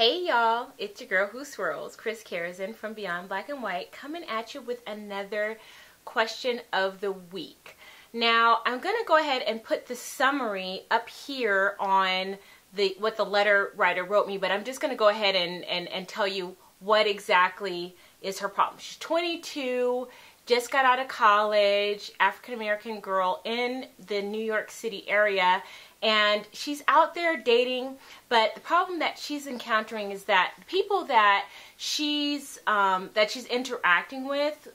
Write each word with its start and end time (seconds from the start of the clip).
Hey 0.00 0.24
y'all, 0.28 0.68
it's 0.78 0.98
your 0.98 1.10
girl 1.10 1.26
who 1.26 1.44
swirls, 1.44 1.94
Chris 1.94 2.22
Karazin 2.22 2.74
from 2.74 2.94
Beyond 2.94 3.28
Black 3.28 3.50
and 3.50 3.62
White, 3.62 3.92
coming 3.92 4.24
at 4.24 4.54
you 4.54 4.62
with 4.62 4.80
another 4.86 5.58
question 6.06 6.62
of 6.72 7.02
the 7.02 7.12
week. 7.12 7.76
Now, 8.10 8.60
I'm 8.64 8.80
going 8.80 8.96
to 8.96 9.04
go 9.06 9.18
ahead 9.18 9.42
and 9.42 9.62
put 9.62 9.88
the 9.88 9.94
summary 9.94 10.84
up 10.90 11.10
here 11.10 11.76
on 11.78 12.38
the 12.72 12.96
what 12.98 13.18
the 13.18 13.26
letter 13.26 13.74
writer 13.76 14.02
wrote 14.02 14.26
me, 14.26 14.38
but 14.38 14.50
I'm 14.50 14.64
just 14.64 14.80
going 14.80 14.90
to 14.90 14.96
go 14.96 15.08
ahead 15.08 15.36
and, 15.36 15.66
and, 15.66 15.86
and 15.88 16.08
tell 16.08 16.26
you 16.26 16.56
what 16.78 17.06
exactly 17.06 17.94
is 18.22 18.38
her 18.38 18.48
problem. 18.48 18.78
She's 18.78 18.96
22, 18.96 20.08
just 20.50 20.72
got 20.72 20.84
out 20.84 20.98
of 20.98 21.06
college, 21.06 22.10
African 22.18 22.54
American 22.54 22.98
girl 22.98 23.40
in 23.44 23.86
the 24.08 24.20
New 24.20 24.42
York 24.42 24.70
City 24.72 25.08
area, 25.08 25.62
and 26.02 26.46
she's 26.52 26.82
out 26.88 27.14
there 27.14 27.36
dating 27.36 27.96
but 28.28 28.54
the 28.54 28.60
problem 28.60 28.98
that 28.98 29.16
she's 29.18 29.46
encountering 29.46 30.10
is 30.10 30.24
that 30.24 30.54
people 30.66 31.04
that 31.04 31.46
she's 31.76 32.58
um, 32.66 33.10
that 33.14 33.30
she's 33.30 33.46
interacting 33.46 34.26
with 34.26 34.68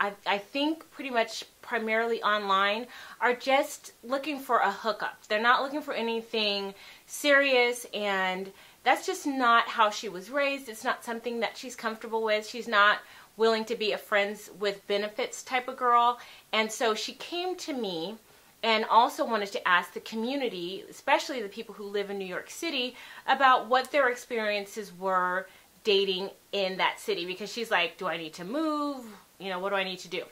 I, 0.00 0.12
I 0.26 0.38
think 0.38 0.88
pretty 0.92 1.10
much 1.10 1.44
primarily 1.60 2.22
online 2.22 2.86
are 3.20 3.34
just 3.34 3.92
looking 4.04 4.38
for 4.38 4.58
a 4.58 4.70
hookup. 4.70 5.18
They're 5.28 5.42
not 5.42 5.62
looking 5.62 5.82
for 5.82 5.92
anything 5.92 6.72
serious 7.06 7.84
and 7.92 8.50
that's 8.84 9.04
just 9.04 9.26
not 9.26 9.68
how 9.68 9.90
she 9.90 10.08
was 10.08 10.30
raised. 10.30 10.68
It's 10.68 10.84
not 10.84 11.04
something 11.04 11.40
that 11.40 11.56
she's 11.56 11.74
comfortable 11.74 12.22
with. 12.22 12.46
She's 12.46 12.68
not 12.68 13.00
willing 13.38 13.64
to 13.64 13.74
be 13.74 13.92
a 13.92 13.98
friends 13.98 14.50
with 14.60 14.86
benefits 14.86 15.42
type 15.42 15.66
of 15.68 15.76
girl 15.78 16.20
and 16.52 16.70
so 16.70 16.94
she 16.94 17.14
came 17.14 17.56
to 17.56 17.72
me 17.72 18.16
and 18.62 18.84
also 18.86 19.24
wanted 19.24 19.52
to 19.52 19.68
ask 19.68 19.92
the 19.92 20.00
community, 20.00 20.84
especially 20.90 21.40
the 21.40 21.48
people 21.48 21.74
who 21.74 21.84
live 21.84 22.10
in 22.10 22.18
New 22.18 22.24
York 22.24 22.50
City, 22.50 22.96
about 23.26 23.68
what 23.68 23.92
their 23.92 24.08
experiences 24.08 24.92
were 24.98 25.46
dating 25.84 26.30
in 26.52 26.76
that 26.78 26.98
city 26.98 27.24
because 27.24 27.52
she's 27.52 27.70
like, 27.70 27.96
do 27.98 28.06
I 28.06 28.16
need 28.16 28.34
to 28.34 28.44
move? 28.44 29.04
You 29.38 29.50
know, 29.50 29.60
what 29.60 29.70
do 29.70 29.76
I 29.76 29.84
need 29.84 30.00
to 30.00 30.08
do? 30.08 30.24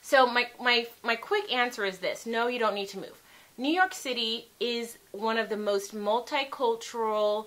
So 0.00 0.26
my 0.26 0.48
my 0.58 0.86
my 1.02 1.16
quick 1.16 1.52
answer 1.52 1.84
is 1.84 1.98
this: 1.98 2.24
No, 2.24 2.46
you 2.46 2.58
don't 2.58 2.74
need 2.74 2.88
to 2.88 2.98
move. 2.98 3.20
New 3.58 3.68
York 3.70 3.92
City 3.92 4.48
is 4.58 4.96
one 5.12 5.36
of 5.36 5.50
the 5.50 5.56
most 5.56 5.94
multicultural 5.94 7.46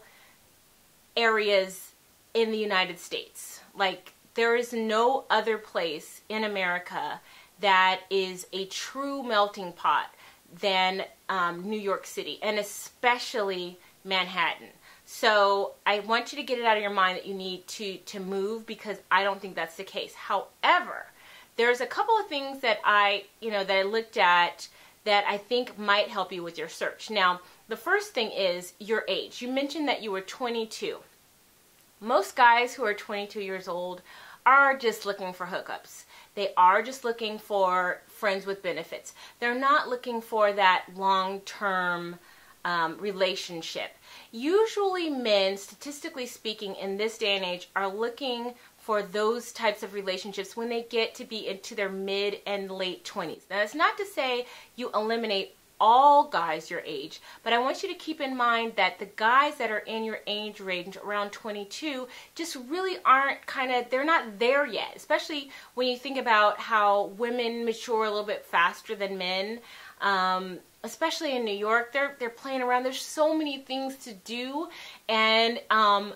areas 1.17 1.93
in 2.35 2.51
the 2.51 2.57
United 2.57 2.99
States. 2.99 3.61
Like 3.75 4.13
there 4.33 4.55
is 4.55 4.73
no 4.73 5.25
other 5.29 5.57
place 5.57 6.21
in 6.29 6.43
America 6.43 7.19
that 7.59 8.01
is 8.09 8.47
a 8.53 8.65
true 8.65 9.23
melting 9.23 9.73
pot 9.73 10.13
than 10.59 11.03
um, 11.29 11.69
New 11.69 11.79
York 11.79 12.05
City, 12.05 12.39
and 12.41 12.59
especially 12.59 13.79
Manhattan. 14.03 14.67
So 15.05 15.73
I 15.85 15.99
want 15.99 16.31
you 16.31 16.37
to 16.37 16.43
get 16.43 16.59
it 16.59 16.65
out 16.65 16.77
of 16.77 16.81
your 16.81 16.91
mind 16.91 17.17
that 17.17 17.25
you 17.25 17.33
need 17.33 17.67
to 17.67 17.97
to 17.97 18.19
move 18.19 18.65
because 18.65 18.97
I 19.11 19.23
don't 19.23 19.41
think 19.41 19.55
that's 19.55 19.75
the 19.75 19.83
case. 19.83 20.13
However, 20.13 21.07
there's 21.57 21.81
a 21.81 21.85
couple 21.85 22.17
of 22.17 22.27
things 22.27 22.61
that 22.61 22.79
I 22.83 23.25
you 23.39 23.51
know 23.51 23.63
that 23.63 23.77
I 23.77 23.83
looked 23.83 24.17
at 24.17 24.67
that 25.03 25.25
I 25.27 25.37
think 25.37 25.77
might 25.77 26.07
help 26.07 26.31
you 26.31 26.43
with 26.43 26.57
your 26.57 26.69
search. 26.69 27.09
Now, 27.09 27.41
the 27.67 27.75
first 27.75 28.13
thing 28.13 28.31
is 28.31 28.73
your 28.79 29.03
age. 29.07 29.41
You 29.41 29.47
mentioned 29.47 29.87
that 29.87 30.03
you 30.03 30.11
were 30.11 30.21
22. 30.21 30.97
Most 32.03 32.35
guys 32.35 32.73
who 32.73 32.83
are 32.83 32.95
22 32.95 33.41
years 33.41 33.67
old 33.67 34.01
are 34.43 34.75
just 34.75 35.05
looking 35.05 35.33
for 35.33 35.45
hookups. 35.45 36.05
They 36.33 36.51
are 36.57 36.81
just 36.81 37.03
looking 37.03 37.37
for 37.37 38.01
friends 38.07 38.47
with 38.47 38.63
benefits. 38.63 39.13
They're 39.39 39.53
not 39.53 39.87
looking 39.87 40.19
for 40.19 40.51
that 40.51 40.85
long 40.95 41.41
term 41.41 42.17
um, 42.65 42.97
relationship. 42.97 43.91
Usually, 44.31 45.11
men, 45.11 45.57
statistically 45.57 46.25
speaking, 46.25 46.73
in 46.73 46.97
this 46.97 47.19
day 47.19 47.35
and 47.35 47.45
age, 47.45 47.69
are 47.75 47.87
looking 47.87 48.55
for 48.79 49.03
those 49.03 49.51
types 49.51 49.83
of 49.83 49.93
relationships 49.93 50.57
when 50.57 50.69
they 50.69 50.81
get 50.89 51.13
to 51.15 51.23
be 51.23 51.47
into 51.47 51.75
their 51.75 51.89
mid 51.89 52.39
and 52.47 52.71
late 52.71 53.05
20s. 53.05 53.41
Now, 53.47 53.57
that's 53.57 53.75
not 53.75 53.95
to 53.97 54.05
say 54.07 54.47
you 54.75 54.89
eliminate 54.95 55.55
all 55.81 56.29
guys 56.29 56.69
your 56.69 56.83
age, 56.85 57.21
but 57.43 57.53
I 57.53 57.57
want 57.57 57.81
you 57.81 57.89
to 57.89 57.95
keep 57.95 58.21
in 58.21 58.37
mind 58.37 58.73
that 58.75 58.99
the 58.99 59.07
guys 59.15 59.55
that 59.57 59.71
are 59.71 59.79
in 59.79 60.03
your 60.03 60.19
age 60.27 60.59
range 60.59 60.95
around 60.95 61.31
22 61.31 62.07
just 62.35 62.55
really 62.69 62.97
aren't 63.03 63.43
kind 63.47 63.71
of, 63.71 63.89
they're 63.89 64.05
not 64.05 64.37
there 64.37 64.67
yet, 64.67 64.93
especially 64.95 65.49
when 65.73 65.87
you 65.87 65.97
think 65.97 66.19
about 66.19 66.59
how 66.59 67.05
women 67.17 67.65
mature 67.65 68.05
a 68.05 68.09
little 68.09 68.23
bit 68.23 68.45
faster 68.45 68.95
than 68.95 69.17
men. 69.17 69.59
Um, 70.01 70.59
especially 70.83 71.35
in 71.35 71.45
New 71.45 71.55
York, 71.55 71.93
they're 71.93 72.15
they're 72.19 72.29
playing 72.29 72.61
around. 72.61 72.83
There's 72.83 73.01
so 73.01 73.35
many 73.37 73.59
things 73.59 73.97
to 73.97 74.13
do, 74.13 74.67
and 75.07 75.61
um, 75.69 76.13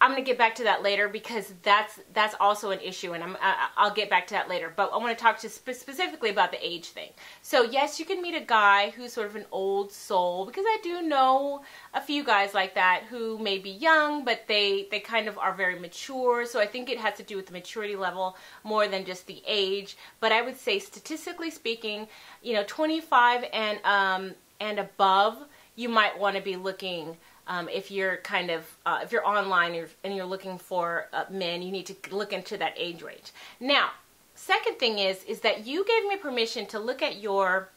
I'm 0.00 0.10
going 0.10 0.22
to 0.22 0.28
get 0.28 0.36
back 0.36 0.56
to 0.56 0.64
that 0.64 0.82
later 0.82 1.08
because 1.08 1.54
that's 1.62 1.98
that's 2.12 2.34
also 2.38 2.70
an 2.72 2.80
issue, 2.80 3.12
and 3.12 3.24
I'm 3.24 3.36
I, 3.40 3.84
will 3.84 3.94
get 3.94 4.10
back 4.10 4.26
to 4.26 4.34
that 4.34 4.48
later. 4.48 4.72
But 4.74 4.90
I 4.92 4.98
want 4.98 5.16
to 5.16 5.22
talk 5.22 5.38
to 5.38 5.48
spe- 5.48 5.70
specifically 5.70 6.30
about 6.30 6.50
the 6.50 6.66
age 6.66 6.88
thing. 6.88 7.10
So 7.42 7.62
yes, 7.62 7.98
you 7.98 8.04
can 8.04 8.20
meet 8.20 8.34
a 8.34 8.44
guy 8.44 8.90
who's 8.90 9.12
sort 9.12 9.28
of 9.28 9.36
an 9.36 9.46
old 9.50 9.92
soul 9.92 10.46
because 10.46 10.64
I 10.66 10.78
do 10.82 11.00
know 11.00 11.62
a 11.94 12.00
few 12.00 12.24
guys 12.24 12.52
like 12.52 12.74
that 12.74 13.04
who 13.08 13.38
may 13.38 13.58
be 13.58 13.70
young, 13.70 14.24
but 14.24 14.46
they 14.46 14.88
they 14.90 15.00
kind 15.00 15.28
of 15.28 15.38
are 15.38 15.54
very 15.54 15.78
mature. 15.78 16.44
So 16.44 16.60
I 16.60 16.66
think 16.66 16.90
it 16.90 16.98
has 16.98 17.16
to 17.16 17.22
do 17.22 17.36
with 17.36 17.46
the 17.46 17.52
maturity 17.52 17.96
level 17.96 18.36
more 18.62 18.86
than 18.88 19.04
just 19.04 19.26
the 19.26 19.42
age. 19.46 19.96
But 20.20 20.32
I 20.32 20.42
would 20.42 20.58
say 20.58 20.80
statistically 20.80 21.50
speaking, 21.50 22.08
you 22.42 22.52
know, 22.52 22.64
25 22.66 23.44
and 23.52 23.78
um 23.84 24.34
and 24.60 24.78
above, 24.80 25.38
you 25.76 25.88
might 25.88 26.18
want 26.18 26.36
to 26.36 26.42
be 26.42 26.56
looking 26.56 27.16
um, 27.46 27.68
if 27.68 27.90
you're 27.90 28.16
kind 28.18 28.50
of 28.50 28.64
uh, 28.86 29.00
if 29.02 29.12
you're 29.12 29.26
online 29.26 29.86
and 30.02 30.14
you're 30.16 30.24
looking 30.24 30.58
for 30.58 31.08
uh, 31.12 31.24
men, 31.30 31.62
you 31.62 31.70
need 31.70 31.86
to 31.86 31.96
look 32.10 32.32
into 32.32 32.56
that 32.56 32.74
age 32.76 33.02
range. 33.02 33.32
Now, 33.60 33.90
second 34.34 34.78
thing 34.78 34.98
is 34.98 35.22
is 35.24 35.40
that 35.40 35.66
you 35.66 35.84
gave 35.84 36.08
me 36.08 36.16
permission 36.16 36.66
to 36.66 36.78
look 36.78 37.02
at 37.02 37.20
your 37.20 37.68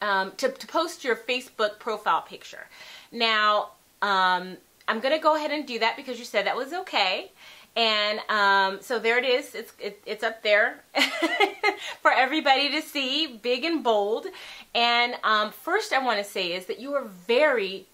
um, 0.00 0.32
to, 0.38 0.50
to 0.50 0.66
post 0.66 1.04
your 1.04 1.16
Facebook 1.16 1.78
profile 1.78 2.22
picture. 2.22 2.66
Now, 3.12 3.70
um, 4.02 4.56
I'm 4.88 5.00
going 5.00 5.14
to 5.14 5.22
go 5.22 5.36
ahead 5.36 5.50
and 5.50 5.66
do 5.66 5.78
that 5.78 5.96
because 5.96 6.18
you 6.18 6.24
said 6.24 6.46
that 6.46 6.56
was 6.56 6.72
okay. 6.72 7.30
And 7.74 8.20
um, 8.30 8.78
so 8.80 8.98
there 8.98 9.18
it 9.18 9.26
is. 9.26 9.54
It's 9.54 9.72
it, 9.78 10.02
it's 10.06 10.24
up 10.24 10.42
there 10.42 10.82
for 12.00 12.10
everybody 12.10 12.70
to 12.70 12.80
see, 12.80 13.26
big 13.26 13.64
and 13.64 13.84
bold. 13.84 14.26
And 14.74 15.16
um, 15.22 15.52
first, 15.52 15.92
I 15.92 16.02
want 16.02 16.18
to 16.18 16.24
say 16.24 16.52
is 16.52 16.66
that 16.66 16.80
you 16.80 16.94
are 16.94 17.04
very 17.04 17.86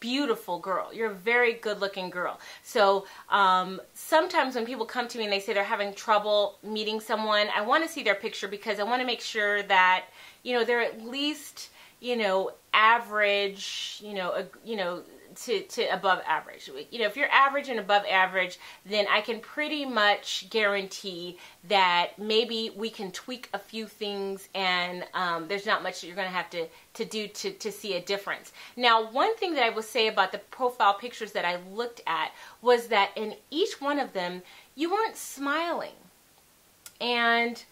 beautiful 0.00 0.58
girl. 0.58 0.92
You're 0.92 1.10
a 1.10 1.14
very 1.14 1.54
good 1.54 1.80
looking 1.80 2.10
girl. 2.10 2.40
So 2.62 3.06
um, 3.30 3.80
sometimes 3.94 4.54
when 4.54 4.66
people 4.66 4.86
come 4.86 5.08
to 5.08 5.18
me 5.18 5.24
and 5.24 5.32
they 5.32 5.40
say 5.40 5.52
they're 5.52 5.64
having 5.64 5.94
trouble 5.94 6.58
meeting 6.62 7.00
someone, 7.00 7.48
I 7.54 7.62
want 7.62 7.84
to 7.84 7.90
see 7.90 8.02
their 8.02 8.14
picture 8.14 8.48
because 8.48 8.78
I 8.78 8.84
want 8.84 9.00
to 9.00 9.06
make 9.06 9.20
sure 9.20 9.62
that, 9.64 10.06
you 10.42 10.54
know, 10.54 10.64
they're 10.64 10.80
at 10.80 11.02
least, 11.02 11.70
you 12.00 12.16
know, 12.16 12.52
average, 12.72 14.00
you 14.04 14.14
know, 14.14 14.30
a, 14.32 14.46
you 14.64 14.76
know, 14.76 15.02
to, 15.44 15.62
to 15.62 15.82
above 15.94 16.20
average. 16.26 16.70
You 16.90 16.98
know, 17.00 17.06
if 17.06 17.16
you're 17.16 17.30
average 17.30 17.68
and 17.68 17.78
above 17.78 18.04
average, 18.10 18.58
then 18.84 19.06
I 19.10 19.20
can 19.20 19.40
pretty 19.40 19.84
much 19.84 20.48
guarantee 20.50 21.38
that 21.68 22.18
maybe 22.18 22.70
we 22.76 22.90
can 22.90 23.10
tweak 23.12 23.48
a 23.52 23.58
few 23.58 23.86
things 23.86 24.48
and 24.54 25.04
um, 25.14 25.46
there's 25.48 25.66
not 25.66 25.82
much 25.82 26.00
that 26.00 26.06
you're 26.06 26.16
going 26.16 26.28
to 26.28 26.34
have 26.34 26.50
to, 26.50 26.66
to 26.94 27.04
do 27.04 27.28
to, 27.28 27.50
to 27.52 27.70
see 27.70 27.94
a 27.94 28.00
difference. 28.00 28.52
Now, 28.76 29.10
one 29.10 29.36
thing 29.36 29.54
that 29.54 29.64
I 29.64 29.70
will 29.70 29.82
say 29.82 30.08
about 30.08 30.32
the 30.32 30.38
profile 30.38 30.94
pictures 30.94 31.32
that 31.32 31.44
I 31.44 31.58
looked 31.72 32.00
at 32.06 32.32
was 32.62 32.88
that 32.88 33.10
in 33.16 33.34
each 33.50 33.80
one 33.80 33.98
of 33.98 34.12
them, 34.12 34.42
you 34.74 34.90
weren't 34.90 35.16
smiling. 35.16 35.92
And 37.00 37.62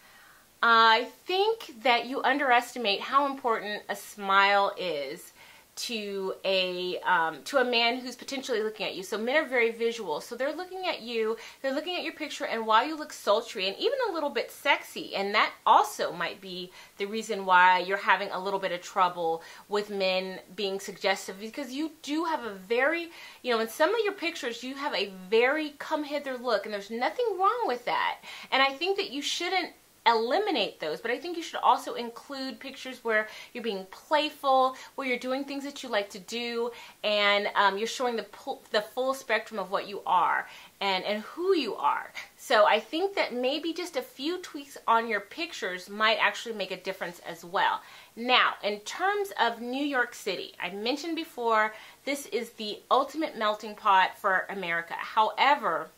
I 0.62 1.08
think 1.26 1.82
that 1.82 2.06
you 2.06 2.22
underestimate 2.22 3.00
how 3.00 3.26
important 3.26 3.82
a 3.88 3.96
smile 3.96 4.72
is 4.78 5.32
to 5.76 6.34
a 6.44 6.98
um, 7.00 7.42
to 7.44 7.58
a 7.58 7.64
man 7.64 7.98
who's 7.98 8.16
potentially 8.16 8.62
looking 8.62 8.86
at 8.86 8.94
you. 8.94 9.02
So 9.02 9.18
men 9.18 9.36
are 9.36 9.46
very 9.46 9.70
visual. 9.70 10.20
So 10.20 10.34
they're 10.34 10.56
looking 10.56 10.86
at 10.86 11.02
you, 11.02 11.36
they're 11.60 11.74
looking 11.74 11.96
at 11.96 12.02
your 12.02 12.14
picture, 12.14 12.46
and 12.46 12.66
while 12.66 12.86
you 12.86 12.96
look 12.96 13.12
sultry 13.12 13.68
and 13.68 13.76
even 13.76 13.98
a 14.08 14.12
little 14.12 14.30
bit 14.30 14.50
sexy, 14.50 15.14
and 15.14 15.34
that 15.34 15.52
also 15.66 16.12
might 16.12 16.40
be 16.40 16.72
the 16.96 17.04
reason 17.04 17.44
why 17.44 17.80
you're 17.80 17.98
having 17.98 18.30
a 18.30 18.42
little 18.42 18.58
bit 18.58 18.72
of 18.72 18.80
trouble 18.80 19.42
with 19.68 19.90
men 19.90 20.40
being 20.54 20.80
suggestive 20.80 21.38
because 21.38 21.72
you 21.72 21.92
do 22.02 22.24
have 22.24 22.42
a 22.44 22.54
very, 22.54 23.10
you 23.42 23.52
know, 23.52 23.60
in 23.60 23.68
some 23.68 23.94
of 23.94 24.00
your 24.02 24.14
pictures 24.14 24.62
you 24.62 24.74
have 24.74 24.94
a 24.94 25.12
very 25.28 25.74
come 25.78 26.04
hither 26.04 26.38
look, 26.38 26.64
and 26.64 26.72
there's 26.72 26.90
nothing 26.90 27.26
wrong 27.38 27.64
with 27.66 27.84
that. 27.84 28.18
And 28.50 28.62
I 28.62 28.72
think 28.72 28.96
that 28.96 29.10
you 29.10 29.20
shouldn't 29.20 29.72
eliminate 30.06 30.78
those, 30.80 31.00
but 31.00 31.10
I 31.10 31.18
think 31.18 31.36
you 31.36 31.42
should 31.42 31.60
also 31.60 31.94
include 31.94 32.60
pictures 32.60 33.02
where 33.02 33.28
you're 33.52 33.64
being 33.64 33.86
playful, 33.90 34.76
where 34.94 35.06
you're 35.06 35.18
doing 35.18 35.44
things 35.44 35.64
that 35.64 35.82
you 35.82 35.88
like 35.88 36.08
to 36.10 36.18
do, 36.18 36.70
and 37.02 37.48
um, 37.54 37.76
you're 37.76 37.86
showing 37.86 38.16
the, 38.16 38.26
the 38.70 38.82
full 38.82 39.14
spectrum 39.14 39.58
of 39.58 39.70
what 39.70 39.88
you 39.88 40.02
are 40.06 40.46
and, 40.80 41.04
and 41.04 41.22
who 41.22 41.54
you 41.54 41.74
are. 41.74 42.12
So 42.36 42.66
I 42.66 42.78
think 42.78 43.14
that 43.16 43.34
maybe 43.34 43.72
just 43.72 43.96
a 43.96 44.02
few 44.02 44.38
tweaks 44.38 44.78
on 44.86 45.08
your 45.08 45.20
pictures 45.20 45.88
might 45.88 46.18
actually 46.20 46.54
make 46.54 46.70
a 46.70 46.76
difference 46.76 47.20
as 47.26 47.44
well. 47.44 47.80
Now, 48.14 48.54
in 48.62 48.80
terms 48.80 49.32
of 49.40 49.60
New 49.60 49.84
York 49.84 50.14
City, 50.14 50.54
I 50.62 50.70
mentioned 50.70 51.16
before 51.16 51.74
this 52.04 52.26
is 52.26 52.50
the 52.50 52.78
ultimate 52.90 53.36
melting 53.36 53.74
pot 53.74 54.16
for 54.16 54.46
America. 54.48 54.94
However, 54.94 55.88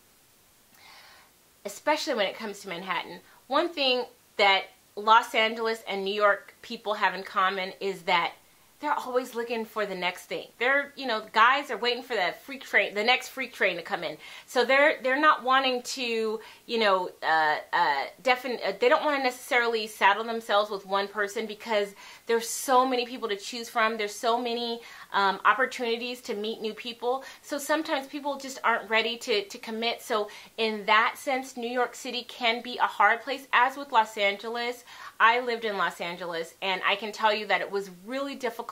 especially 1.64 2.14
when 2.14 2.26
it 2.26 2.36
comes 2.36 2.60
to 2.60 2.68
Manhattan, 2.68 3.20
one 3.48 3.68
thing 3.68 4.04
that 4.36 4.64
Los 4.94 5.34
Angeles 5.34 5.82
and 5.88 6.04
New 6.04 6.14
York 6.14 6.54
people 6.62 6.94
have 6.94 7.14
in 7.14 7.24
common 7.24 7.72
is 7.80 8.02
that 8.02 8.34
they're 8.80 8.94
always 8.94 9.34
looking 9.34 9.64
for 9.64 9.86
the 9.86 9.94
next 9.94 10.26
thing. 10.26 10.46
They're, 10.58 10.92
you 10.94 11.06
know, 11.06 11.24
guys 11.32 11.70
are 11.70 11.76
waiting 11.76 12.02
for 12.02 12.14
that 12.14 12.42
freak 12.42 12.62
train, 12.62 12.94
the 12.94 13.02
next 13.02 13.28
freak 13.30 13.52
train 13.52 13.76
to 13.76 13.82
come 13.82 14.04
in. 14.04 14.16
So 14.46 14.64
they're 14.64 15.00
they're 15.02 15.20
not 15.20 15.42
wanting 15.42 15.82
to, 15.82 16.40
you 16.66 16.78
know, 16.78 17.10
uh, 17.22 17.56
uh, 17.72 18.04
defin- 18.22 18.64
uh, 18.64 18.72
they 18.80 18.88
don't 18.88 19.04
want 19.04 19.18
to 19.18 19.22
necessarily 19.24 19.88
saddle 19.88 20.22
themselves 20.22 20.70
with 20.70 20.86
one 20.86 21.08
person 21.08 21.46
because 21.46 21.94
there's 22.26 22.48
so 22.48 22.86
many 22.86 23.04
people 23.04 23.28
to 23.28 23.36
choose 23.36 23.68
from. 23.68 23.96
There's 23.96 24.14
so 24.14 24.40
many 24.40 24.80
um, 25.12 25.40
opportunities 25.44 26.20
to 26.22 26.34
meet 26.34 26.60
new 26.60 26.74
people. 26.74 27.24
So 27.42 27.58
sometimes 27.58 28.06
people 28.06 28.36
just 28.36 28.60
aren't 28.62 28.88
ready 28.88 29.16
to 29.18 29.44
to 29.44 29.58
commit. 29.58 30.02
So 30.02 30.28
in 30.56 30.84
that 30.86 31.14
sense, 31.18 31.56
New 31.56 31.70
York 31.70 31.96
City 31.96 32.22
can 32.28 32.62
be 32.62 32.78
a 32.78 32.82
hard 32.82 33.22
place, 33.22 33.48
as 33.52 33.76
with 33.76 33.90
Los 33.90 34.16
Angeles. 34.16 34.84
I 35.18 35.40
lived 35.40 35.64
in 35.64 35.76
Los 35.76 36.00
Angeles, 36.00 36.54
and 36.62 36.80
I 36.86 36.94
can 36.94 37.10
tell 37.10 37.34
you 37.34 37.46
that 37.48 37.60
it 37.60 37.70
was 37.70 37.90
really 38.06 38.36
difficult, 38.36 38.67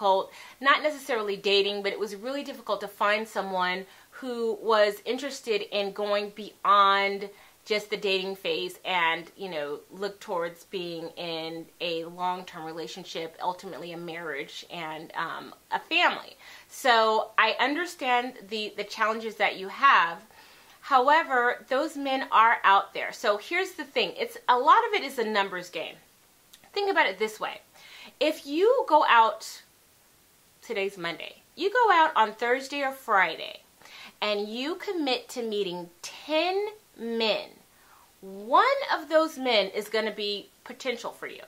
not 0.61 0.83
necessarily 0.83 1.37
dating, 1.37 1.83
but 1.83 1.93
it 1.93 1.99
was 1.99 2.15
really 2.17 2.45
difficult 2.45 2.81
to 2.81 2.89
find 2.89 3.27
someone 3.27 3.87
who 4.11 4.59
was 4.63 5.03
interested 5.05 5.63
in 5.77 5.93
going 5.93 6.31
beyond 6.31 7.29
just 7.67 7.91
the 7.91 7.97
dating 7.97 8.37
phase 8.37 8.79
and 8.85 9.31
you 9.37 9.51
know 9.51 9.81
look 9.91 10.19
towards 10.21 10.65
being 10.65 11.09
in 11.17 11.67
a 11.81 12.05
long-term 12.05 12.65
relationship 12.65 13.37
ultimately 13.43 13.93
a 13.93 13.97
marriage 13.97 14.65
and 14.71 15.13
um, 15.17 15.53
a 15.73 15.81
family. 15.81 16.37
So 16.69 17.31
i 17.37 17.57
understand 17.59 18.35
the 18.49 18.73
the 18.77 18.85
challenges 18.85 19.35
that 19.37 19.59
you 19.59 19.69
have. 19.69 20.23
However 20.81 21.67
those 21.69 21.97
men 21.97 22.29
are 22.31 22.59
out 22.63 22.95
there. 22.95 23.13
So 23.13 23.37
here's 23.37 23.73
the 23.73 23.85
thing. 23.85 24.13
It's 24.17 24.39
a 24.49 24.57
lot 24.57 24.87
of 24.89 24.95
it 24.95 25.03
is 25.03 25.19
a 25.19 25.25
numbers 25.25 25.69
game. 25.69 25.97
Think 26.73 26.91
about 26.91 27.09
it 27.09 27.19
this 27.19 27.41
way. 27.41 27.61
If 28.21 28.47
you 28.47 28.85
go 28.89 29.05
out, 29.09 29.63
today's 30.67 30.99
Monday, 30.99 31.37
you 31.55 31.71
go 31.71 31.93
out 31.93 32.11
on 32.17 32.33
Thursday 32.33 32.83
or 32.83 32.91
Friday 32.91 33.61
and 34.21 34.49
you 34.49 34.75
commit 34.75 35.29
to 35.29 35.43
meeting 35.43 35.89
10 36.03 36.67
men, 36.99 37.51
one 38.21 38.65
of 38.93 39.09
those 39.09 39.39
men 39.39 39.69
is 39.69 39.89
going 39.89 40.07
to 40.07 40.11
be 40.11 40.49
potential 40.65 41.13
for 41.13 41.29
you. 41.29 41.43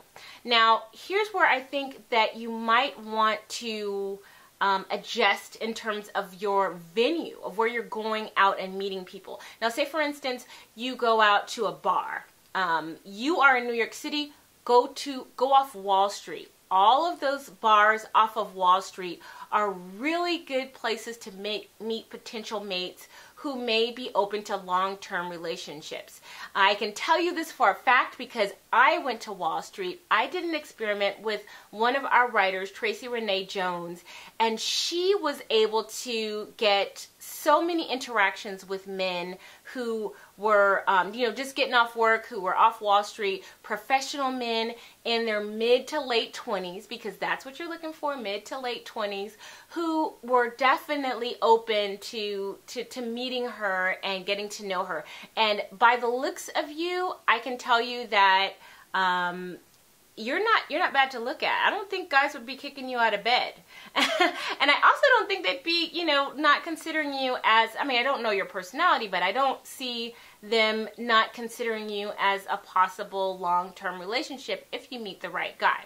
Now, 0.45 0.85
here's 0.93 1.29
where 1.29 1.49
I 1.49 1.61
think 1.61 2.09
that 2.11 2.37
you 2.37 2.51
might 2.51 3.03
want 3.03 3.41
to 3.49 4.21
um, 4.61 4.87
adjust 4.91 5.57
in 5.57 5.75
terms 5.75 6.09
of 6.15 6.41
your 6.41 6.79
venue, 6.95 7.39
of 7.43 7.59
where 7.59 7.69
you're 7.69 7.83
going 7.83 8.29
out 8.37 8.61
and 8.61 8.79
meeting 8.79 9.05
people. 9.05 9.41
Now, 9.61 9.69
say 9.69 9.85
for 9.85 10.01
instance, 10.01 10.47
you 10.77 10.95
go 10.95 11.21
out 11.21 11.49
to 11.49 11.67
a 11.67 11.73
bar. 11.73 12.25
Um, 12.55 12.97
you 13.05 13.41
are 13.41 13.57
in 13.57 13.67
New 13.67 13.75
York 13.75 13.95
City, 13.95 14.33
go 14.65 14.89
to 14.89 15.27
go 15.37 15.53
off 15.53 15.75
Wall 15.75 16.09
Street. 16.09 16.53
All 16.71 17.11
of 17.11 17.21
those 17.21 17.49
bars 17.49 18.07
off 18.15 18.37
of 18.37 18.55
Wall 18.55 18.83
Street 18.83 19.23
are 19.51 19.71
really 19.71 20.39
good 20.39 20.75
places 20.75 21.17
to 21.19 21.33
make 21.33 21.71
meet 21.81 22.11
potential 22.11 22.61
mates 22.61 23.09
who 23.37 23.57
may 23.57 23.93
be 23.93 24.11
open 24.17 24.43
to 24.43 24.57
long-term 24.57 25.31
relationships. 25.31 26.21
I 26.57 26.75
can 26.75 26.93
tell 26.93 27.21
you 27.21 27.35
this 27.35 27.53
for 27.53 27.71
a 27.71 27.75
fact 27.75 28.19
because 28.19 28.51
I 28.73 28.99
went 28.99 29.21
to 29.23 29.33
Wall 29.33 29.63
Street. 29.63 30.03
I 30.11 30.27
did 30.27 30.43
an 30.43 30.57
experiment 30.57 31.21
with 31.21 31.45
one 31.71 31.95
of 31.95 32.05
our 32.05 32.29
writers, 32.29 32.73
Tracy 32.73 33.07
Renee 33.07 33.47
Jones, 33.47 34.03
and 34.41 34.59
she 34.59 35.15
was 35.15 35.41
able 35.51 35.85
to 35.85 36.53
get 36.57 37.07
so 37.29 37.63
many 37.63 37.91
interactions 37.91 38.69
with 38.69 38.87
men 38.87 39.37
who 39.75 40.15
were, 40.37 40.83
um, 40.89 41.13
you 41.15 41.27
know, 41.27 41.33
just 41.33 41.55
getting 41.55 41.75
off 41.75 41.95
work, 41.95 42.27
who 42.27 42.41
were 42.41 42.57
off 42.57 42.81
Wall 42.81 43.05
Street, 43.05 43.45
professional 43.63 44.31
men 44.31 44.73
in 45.05 45.27
their 45.27 45.41
mid 45.41 45.87
to 45.89 46.01
late 46.01 46.33
20s, 46.33 46.89
because 46.89 47.17
that's 47.17 47.45
what 47.45 47.59
you're 47.59 47.69
looking 47.69 47.93
for, 47.93 48.17
mid 48.17 48.47
to 48.47 48.59
late 48.59 48.87
20s, 48.87 49.33
who 49.71 50.15
were 50.23 50.51
definitely 50.57 51.37
open 51.43 51.99
to, 51.99 52.59
to, 52.67 52.85
to 52.85 53.03
meeting 53.03 53.47
her 53.47 53.97
and 54.03 54.27
getting 54.27 54.49
to 54.49 54.67
know 54.67 54.85
her. 54.85 55.05
And 55.37 55.63
by 55.79 55.97
the 55.97 56.09
looks 56.09 56.49
of 56.57 56.71
you, 56.71 57.15
I 57.27 57.39
can 57.39 57.59
tell 57.59 57.81
you 57.81 58.07
that 58.09 58.55
um, 58.95 59.59
you're 60.19 60.43
not 60.43 60.63
you're 60.69 60.81
not 60.81 60.93
bad 60.93 61.11
to 61.13 61.21
look 61.21 61.43
at. 61.43 61.67
I 61.67 61.71
don't 61.71 61.89
think 61.89 62.11
guys 62.11 62.35
would 62.35 62.45
be 62.45 62.57
kicking 62.57 62.89
you 62.89 62.99
out 62.99 63.15
of 63.15 63.25
bed. 63.25 63.55
and 63.95 64.01
I 64.11 64.75
also 64.85 65.03
don't 65.17 65.29
think 65.29 65.47
they'd 65.47 65.63
be, 65.63 65.91
you 65.93 66.05
know, 66.05 66.33
not 66.33 66.65
considering 66.65 67.15
you 67.15 67.37
as 67.45 67.71
I 67.79 67.85
mean, 67.85 67.99
I 67.99 68.03
don't 68.03 68.23
know 68.23 68.31
your 68.31 68.47
personality, 68.47 69.09
but 69.09 69.23
I 69.23 69.33
don't 69.33 69.65
see 69.67 70.15
them 70.43 70.89
not 70.99 71.33
considering 71.33 71.89
you 71.89 72.11
as 72.19 72.47
a 72.51 72.57
possible 72.59 73.39
long-term 73.39 74.01
relationship 74.01 74.67
if 74.73 74.93
you 74.93 75.01
meet 75.01 75.21
the 75.21 75.31
right 75.31 75.57
guy. 75.59 75.85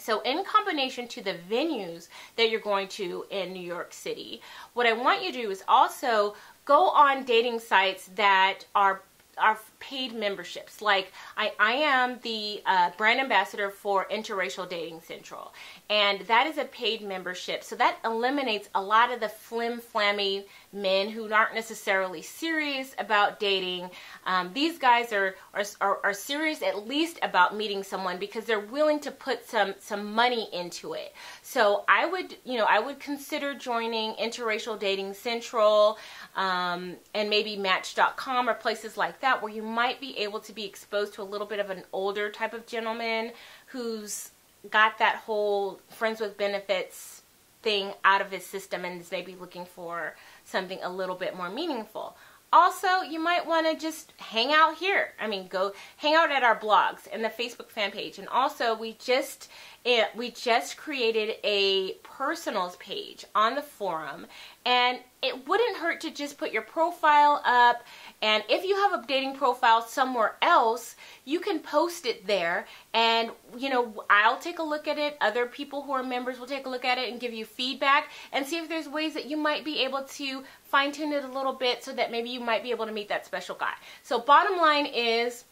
So 0.00 0.20
in 0.20 0.44
combination 0.44 1.08
to 1.08 1.22
the 1.22 1.34
venues 1.50 2.08
that 2.36 2.50
you're 2.50 2.60
going 2.60 2.88
to 2.88 3.26
in 3.30 3.52
New 3.52 3.62
York 3.62 3.92
City, 3.92 4.40
what 4.74 4.86
I 4.86 4.92
want 4.92 5.22
you 5.22 5.32
to 5.32 5.42
do 5.42 5.50
is 5.50 5.64
also 5.66 6.34
go 6.64 6.88
on 6.90 7.24
dating 7.24 7.58
sites 7.58 8.10
that 8.14 8.64
are 8.74 9.02
are 9.36 9.58
paid 9.80 10.14
memberships. 10.14 10.82
Like 10.82 11.12
I, 11.36 11.52
I 11.58 11.72
am 11.72 12.18
the 12.22 12.62
uh, 12.66 12.90
brand 12.96 13.20
ambassador 13.20 13.70
for 13.70 14.06
Interracial 14.10 14.68
Dating 14.68 15.00
Central, 15.00 15.52
and 15.88 16.20
that 16.22 16.46
is 16.46 16.58
a 16.58 16.64
paid 16.64 17.02
membership. 17.02 17.64
So 17.64 17.76
that 17.76 17.98
eliminates 18.04 18.68
a 18.74 18.82
lot 18.82 19.12
of 19.12 19.20
the 19.20 19.28
flim 19.28 19.80
flammy 19.80 20.44
men 20.72 21.08
who 21.08 21.32
aren't 21.32 21.54
necessarily 21.54 22.22
serious 22.22 22.94
about 22.98 23.40
dating. 23.40 23.90
Um, 24.26 24.50
these 24.52 24.78
guys 24.78 25.12
are, 25.12 25.36
are, 25.54 25.64
are 25.80 26.00
are 26.04 26.14
serious 26.14 26.62
at 26.62 26.86
least 26.86 27.18
about 27.22 27.56
meeting 27.56 27.82
someone 27.82 28.18
because 28.18 28.44
they're 28.44 28.60
willing 28.60 29.00
to 29.00 29.10
put 29.10 29.48
some 29.48 29.74
some 29.78 30.14
money 30.14 30.48
into 30.52 30.94
it. 30.94 31.14
So 31.42 31.84
I 31.88 32.06
would 32.06 32.36
you 32.44 32.58
know 32.58 32.66
I 32.68 32.80
would 32.80 33.00
consider 33.00 33.54
joining 33.54 34.14
Interracial 34.14 34.78
Dating 34.78 35.14
Central 35.14 35.98
um, 36.36 36.96
and 37.14 37.30
maybe 37.30 37.56
Match.com 37.56 38.48
or 38.48 38.54
places 38.54 38.96
like 38.96 39.20
that 39.20 39.42
where 39.42 39.52
you 39.52 39.62
might 39.68 40.00
be 40.00 40.18
able 40.18 40.40
to 40.40 40.52
be 40.52 40.64
exposed 40.64 41.14
to 41.14 41.22
a 41.22 41.24
little 41.24 41.46
bit 41.46 41.60
of 41.60 41.70
an 41.70 41.84
older 41.92 42.30
type 42.30 42.54
of 42.54 42.66
gentleman 42.66 43.32
who's 43.66 44.30
got 44.70 44.98
that 44.98 45.16
whole 45.16 45.80
friends 45.88 46.20
with 46.20 46.36
benefits 46.36 47.22
thing 47.62 47.92
out 48.04 48.20
of 48.20 48.30
his 48.30 48.44
system 48.44 48.84
and 48.84 49.00
is 49.00 49.10
maybe 49.10 49.34
looking 49.34 49.64
for 49.64 50.14
something 50.44 50.78
a 50.82 50.90
little 50.90 51.16
bit 51.16 51.36
more 51.36 51.50
meaningful. 51.50 52.16
Also, 52.52 53.02
you 53.02 53.20
might 53.20 53.46
want 53.46 53.66
to 53.66 53.76
just 53.76 54.14
hang 54.16 54.52
out 54.52 54.76
here. 54.76 55.12
I 55.20 55.26
mean, 55.26 55.48
go 55.48 55.72
hang 55.98 56.14
out 56.14 56.32
at 56.32 56.42
our 56.42 56.58
blogs 56.58 57.06
and 57.12 57.22
the 57.22 57.28
Facebook 57.28 57.68
fan 57.68 57.90
page. 57.90 58.18
And 58.18 58.28
also, 58.28 58.74
we 58.74 58.94
just 58.94 59.48
eh, 59.84 60.06
we 60.16 60.30
just 60.30 60.76
created 60.76 61.36
a 61.44 61.92
personals 62.02 62.76
page 62.76 63.24
on 63.34 63.54
the 63.54 63.62
forum 63.62 64.26
and 64.66 64.98
it 65.22 65.48
wouldn't 65.48 65.76
hurt 65.78 66.00
to 66.00 66.10
just 66.10 66.36
put 66.36 66.52
your 66.52 66.62
profile 66.62 67.40
up 67.44 67.84
and 68.20 68.42
if 68.48 68.64
you 68.64 68.76
have 68.76 68.92
a 68.92 69.06
dating 69.06 69.34
profile 69.34 69.80
somewhere 69.80 70.36
else 70.42 70.96
you 71.24 71.40
can 71.40 71.60
post 71.60 72.06
it 72.06 72.26
there 72.26 72.66
and 72.92 73.30
you 73.56 73.70
know 73.70 74.04
I'll 74.10 74.38
take 74.38 74.58
a 74.58 74.62
look 74.62 74.88
at 74.88 74.98
it 74.98 75.16
other 75.20 75.46
people 75.46 75.82
who 75.82 75.92
are 75.92 76.02
members 76.02 76.38
will 76.38 76.46
take 76.46 76.66
a 76.66 76.68
look 76.68 76.84
at 76.84 76.98
it 76.98 77.10
and 77.10 77.20
give 77.20 77.32
you 77.32 77.44
feedback 77.44 78.10
and 78.32 78.44
see 78.44 78.58
if 78.58 78.68
there's 78.68 78.88
ways 78.88 79.14
that 79.14 79.26
you 79.26 79.36
might 79.36 79.64
be 79.64 79.84
able 79.84 80.02
to 80.02 80.44
fine 80.68 80.92
tune 80.92 81.12
it 81.12 81.24
a 81.24 81.28
little 81.28 81.54
bit 81.54 81.82
so 81.82 81.92
that 81.94 82.10
maybe 82.10 82.28
you 82.28 82.40
might 82.40 82.62
be 82.62 82.70
able 82.70 82.86
to 82.86 82.92
meet 82.92 83.08
that 83.08 83.26
special 83.26 83.54
guy. 83.54 83.74
So 84.02 84.20
bottom 84.20 84.58
line 84.58 84.86
is 84.86 85.44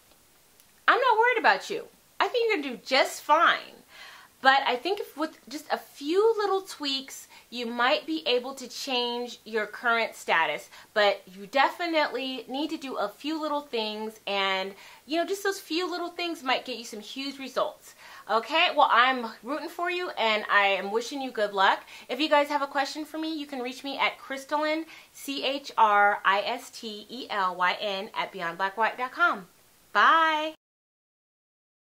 I'm 0.87 1.01
not 1.01 1.19
worried 1.19 1.39
about 1.39 1.71
you. 1.71 1.87
I 2.21 2.29
think 2.29 2.49
you're 2.49 2.63
gonna 2.63 2.77
do 2.77 2.83
just 2.85 3.23
fine 3.23 3.75
but 4.43 4.61
I 4.67 4.77
think 4.77 5.01
with 5.17 5.39
just 5.49 5.67
a 5.73 5.79
few 5.79 6.35
little 6.37 6.61
tweaks, 6.61 7.27
you 7.51 7.67
might 7.67 8.07
be 8.07 8.23
able 8.27 8.55
to 8.55 8.69
change 8.69 9.41
your 9.45 9.67
current 9.67 10.15
status. 10.15 10.69
But 10.95 11.23
you 11.27 11.47
definitely 11.47 12.45
need 12.49 12.71
to 12.71 12.77
do 12.77 12.97
a 12.97 13.09
few 13.09 13.41
little 13.41 13.63
things 13.63 14.21
and, 14.27 14.75
you 15.07 15.17
know, 15.17 15.27
just 15.27 15.43
those 15.43 15.59
few 15.59 15.91
little 15.91 16.11
things 16.11 16.43
might 16.43 16.65
get 16.65 16.77
you 16.79 16.85
some 16.85 17.01
huge 17.01 17.39
results. 17.39 17.95
Okay, 18.31 18.69
well, 18.77 18.89
I'm 18.91 19.31
rooting 19.43 19.69
for 19.69 19.91
you 19.91 20.11
and 20.11 20.45
I 20.51 20.67
am 20.67 20.93
wishing 20.93 21.23
you 21.23 21.31
good 21.31 21.53
luck. 21.53 21.85
If 22.09 22.21
you 22.21 22.29
guys 22.29 22.49
have 22.49 22.63
a 22.63 22.67
question 22.67 23.05
for 23.05 23.19
me, 23.19 23.35
you 23.35 23.47
can 23.47 23.61
reach 23.61 23.85
me 23.85 23.99
at 23.99 24.19
Christelyn, 24.19 24.85
C 25.13 25.45
H 25.45 25.73
R 25.79 26.21
I 26.25 26.41
S 26.41 26.71
T 26.71 27.07
E 27.09 27.27
L 27.31 27.55
Y 27.57 27.77
N, 27.81 28.11
at 28.15 28.33
beyondblackwhite.com. 28.33 29.47
Bye. 29.93 30.66